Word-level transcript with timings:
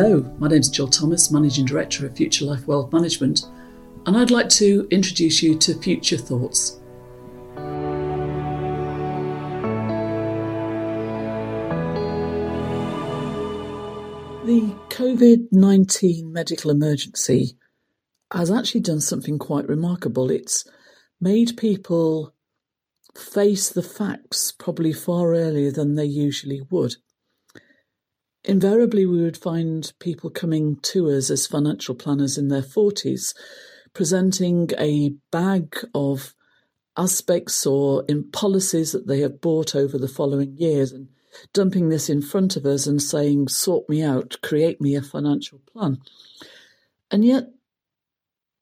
Hello, 0.00 0.20
my 0.38 0.46
name 0.46 0.60
is 0.60 0.68
Jill 0.68 0.86
Thomas, 0.86 1.32
Managing 1.32 1.64
Director 1.64 2.06
of 2.06 2.16
Future 2.16 2.44
Life 2.44 2.68
Wealth 2.68 2.92
Management, 2.92 3.40
and 4.06 4.16
I'd 4.16 4.30
like 4.30 4.48
to 4.50 4.86
introduce 4.92 5.42
you 5.42 5.58
to 5.58 5.74
Future 5.74 6.16
Thoughts. 6.16 6.78
The 14.44 14.72
COVID 14.90 15.48
19 15.50 16.32
medical 16.32 16.70
emergency 16.70 17.58
has 18.32 18.52
actually 18.52 18.82
done 18.82 19.00
something 19.00 19.36
quite 19.36 19.66
remarkable. 19.66 20.30
It's 20.30 20.64
made 21.20 21.56
people 21.56 22.36
face 23.16 23.68
the 23.68 23.82
facts 23.82 24.52
probably 24.52 24.92
far 24.92 25.34
earlier 25.34 25.72
than 25.72 25.96
they 25.96 26.04
usually 26.04 26.60
would. 26.70 26.94
Invariably, 28.44 29.04
we 29.04 29.22
would 29.22 29.36
find 29.36 29.92
people 29.98 30.30
coming 30.30 30.76
to 30.82 31.10
us 31.10 31.30
as 31.30 31.46
financial 31.46 31.94
planners 31.94 32.38
in 32.38 32.48
their 32.48 32.62
40s, 32.62 33.34
presenting 33.94 34.70
a 34.78 35.10
bag 35.30 35.76
of 35.94 36.34
aspects 36.96 37.66
or 37.66 38.04
in 38.08 38.30
policies 38.30 38.92
that 38.92 39.06
they 39.06 39.20
have 39.20 39.40
bought 39.40 39.74
over 39.74 39.98
the 39.98 40.08
following 40.08 40.56
years 40.56 40.92
and 40.92 41.08
dumping 41.52 41.88
this 41.88 42.08
in 42.08 42.22
front 42.22 42.56
of 42.56 42.64
us 42.64 42.86
and 42.86 43.02
saying, 43.02 43.48
sort 43.48 43.88
me 43.88 44.02
out, 44.02 44.36
create 44.42 44.80
me 44.80 44.94
a 44.94 45.02
financial 45.02 45.60
plan. 45.72 45.98
And 47.10 47.24
yet, 47.24 47.48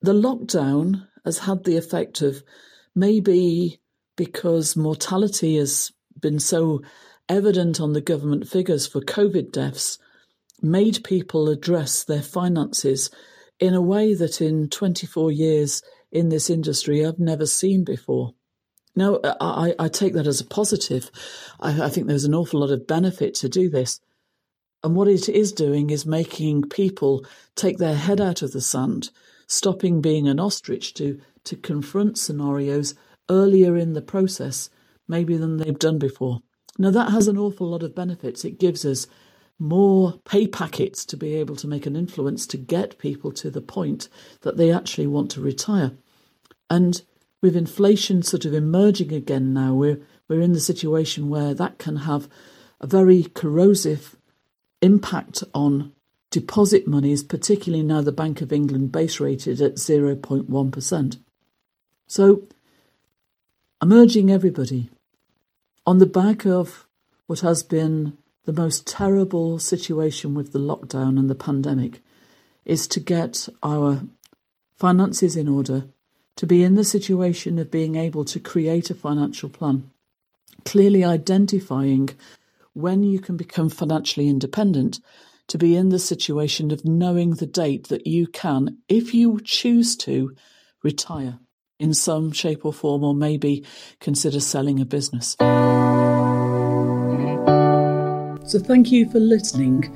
the 0.00 0.12
lockdown 0.12 1.06
has 1.24 1.38
had 1.38 1.64
the 1.64 1.76
effect 1.76 2.22
of 2.22 2.42
maybe 2.94 3.80
because 4.16 4.76
mortality 4.76 5.56
has 5.56 5.92
been 6.18 6.38
so 6.38 6.82
evident 7.28 7.80
on 7.80 7.92
the 7.92 8.00
government 8.00 8.48
figures 8.48 8.86
for 8.86 9.00
COVID 9.00 9.52
deaths, 9.52 9.98
made 10.60 11.04
people 11.04 11.48
address 11.48 12.04
their 12.04 12.22
finances 12.22 13.10
in 13.60 13.74
a 13.74 13.82
way 13.82 14.14
that 14.14 14.40
in 14.40 14.68
24 14.68 15.30
years 15.32 15.82
in 16.10 16.28
this 16.28 16.48
industry 16.50 17.04
I've 17.04 17.18
never 17.18 17.46
seen 17.46 17.84
before. 17.84 18.34
Now, 18.96 19.20
I, 19.40 19.74
I 19.78 19.88
take 19.88 20.14
that 20.14 20.26
as 20.26 20.40
a 20.40 20.46
positive. 20.46 21.10
I, 21.60 21.84
I 21.84 21.88
think 21.88 22.06
there's 22.06 22.24
an 22.24 22.34
awful 22.34 22.60
lot 22.60 22.70
of 22.70 22.86
benefit 22.86 23.34
to 23.36 23.48
do 23.48 23.68
this. 23.68 24.00
And 24.82 24.94
what 24.94 25.08
it 25.08 25.28
is 25.28 25.52
doing 25.52 25.90
is 25.90 26.06
making 26.06 26.62
people 26.68 27.24
take 27.54 27.78
their 27.78 27.96
head 27.96 28.20
out 28.20 28.42
of 28.42 28.52
the 28.52 28.60
sand, 28.60 29.10
stopping 29.46 30.00
being 30.00 30.28
an 30.28 30.40
ostrich 30.40 30.94
to, 30.94 31.20
to 31.44 31.56
confront 31.56 32.18
scenarios 32.18 32.94
earlier 33.28 33.76
in 33.76 33.92
the 33.92 34.02
process, 34.02 34.70
maybe 35.06 35.36
than 35.36 35.56
they've 35.56 35.78
done 35.78 35.98
before. 35.98 36.40
Now, 36.78 36.90
that 36.90 37.10
has 37.10 37.26
an 37.26 37.36
awful 37.36 37.68
lot 37.68 37.82
of 37.82 37.94
benefits. 37.94 38.44
It 38.44 38.58
gives 38.58 38.84
us 38.84 39.06
more 39.58 40.20
pay 40.24 40.46
packets 40.46 41.04
to 41.04 41.16
be 41.16 41.34
able 41.34 41.56
to 41.56 41.66
make 41.66 41.86
an 41.86 41.96
influence 41.96 42.46
to 42.46 42.56
get 42.56 42.98
people 42.98 43.32
to 43.32 43.50
the 43.50 43.60
point 43.60 44.08
that 44.42 44.56
they 44.56 44.70
actually 44.70 45.08
want 45.08 45.30
to 45.32 45.40
retire. 45.40 45.90
And 46.70 47.02
with 47.42 47.56
inflation 47.56 48.22
sort 48.22 48.44
of 48.44 48.54
emerging 48.54 49.12
again 49.12 49.52
now, 49.52 49.74
we're 49.74 50.00
we're 50.28 50.42
in 50.42 50.52
the 50.52 50.60
situation 50.60 51.30
where 51.30 51.54
that 51.54 51.78
can 51.78 51.96
have 51.96 52.28
a 52.80 52.86
very 52.86 53.24
corrosive 53.34 54.16
impact 54.82 55.42
on 55.54 55.92
deposit 56.30 56.86
monies, 56.86 57.22
particularly 57.22 57.82
now 57.82 58.02
the 58.02 58.12
Bank 58.12 58.42
of 58.42 58.52
England 58.52 58.92
base 58.92 59.18
rated 59.18 59.62
at 59.62 59.76
0.1%. 59.76 61.18
So 62.06 62.42
I'm 63.80 63.92
urging 63.92 64.30
everybody 64.30 64.90
on 65.88 65.96
the 65.96 66.04
back 66.04 66.44
of 66.44 66.86
what 67.28 67.40
has 67.40 67.62
been 67.62 68.14
the 68.44 68.52
most 68.52 68.86
terrible 68.86 69.58
situation 69.58 70.34
with 70.34 70.52
the 70.52 70.58
lockdown 70.58 71.18
and 71.18 71.30
the 71.30 71.34
pandemic 71.34 72.02
is 72.66 72.86
to 72.86 73.00
get 73.00 73.48
our 73.62 74.02
finances 74.76 75.34
in 75.34 75.48
order 75.48 75.84
to 76.36 76.46
be 76.46 76.62
in 76.62 76.74
the 76.74 76.84
situation 76.84 77.58
of 77.58 77.70
being 77.70 77.96
able 77.96 78.22
to 78.22 78.38
create 78.38 78.90
a 78.90 78.94
financial 78.94 79.48
plan, 79.48 79.90
clearly 80.66 81.02
identifying 81.02 82.10
when 82.74 83.02
you 83.02 83.18
can 83.18 83.38
become 83.38 83.70
financially 83.70 84.28
independent, 84.28 85.00
to 85.46 85.56
be 85.56 85.74
in 85.74 85.88
the 85.88 85.98
situation 85.98 86.70
of 86.70 86.84
knowing 86.84 87.30
the 87.30 87.46
date 87.46 87.88
that 87.88 88.06
you 88.06 88.26
can, 88.26 88.76
if 88.90 89.14
you 89.14 89.40
choose 89.42 89.96
to, 89.96 90.36
retire 90.82 91.38
in 91.78 91.94
some 91.94 92.32
shape 92.32 92.64
or 92.64 92.72
form, 92.72 93.04
or 93.04 93.14
maybe 93.14 93.64
consider 94.00 94.40
selling 94.40 94.80
a 94.80 94.84
business. 94.84 95.36
So, 98.48 98.58
thank 98.58 98.90
you 98.90 99.08
for 99.10 99.20
listening 99.20 99.94